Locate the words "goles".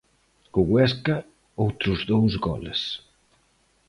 2.47-2.81